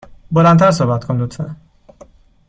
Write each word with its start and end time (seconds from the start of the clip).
بلند 0.31 0.59
تر 0.59 0.71
صحبت 0.71 1.03
کن، 1.03 1.21
لطفا. 1.21 1.55